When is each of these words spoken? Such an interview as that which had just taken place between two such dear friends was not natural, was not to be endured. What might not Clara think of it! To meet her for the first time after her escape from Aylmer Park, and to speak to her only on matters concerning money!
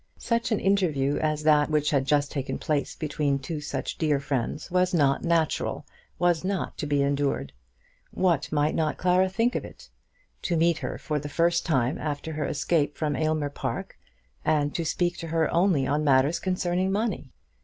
Such 0.17 0.51
an 0.51 0.59
interview 0.59 1.17
as 1.19 1.43
that 1.43 1.69
which 1.69 1.91
had 1.91 2.07
just 2.07 2.31
taken 2.31 2.57
place 2.57 2.95
between 2.95 3.37
two 3.37 3.61
such 3.61 3.99
dear 3.99 4.19
friends 4.19 4.71
was 4.71 4.95
not 4.95 5.23
natural, 5.23 5.85
was 6.17 6.43
not 6.43 6.75
to 6.79 6.87
be 6.87 7.03
endured. 7.03 7.53
What 8.09 8.51
might 8.51 8.73
not 8.73 8.97
Clara 8.97 9.29
think 9.29 9.53
of 9.53 9.63
it! 9.63 9.91
To 10.41 10.57
meet 10.57 10.79
her 10.79 10.97
for 10.97 11.19
the 11.19 11.29
first 11.29 11.67
time 11.67 11.99
after 11.99 12.33
her 12.33 12.45
escape 12.45 12.97
from 12.97 13.15
Aylmer 13.15 13.51
Park, 13.51 13.99
and 14.43 14.73
to 14.73 14.83
speak 14.85 15.17
to 15.17 15.27
her 15.27 15.53
only 15.53 15.85
on 15.85 16.03
matters 16.03 16.39
concerning 16.39 16.91
money! 16.91 17.31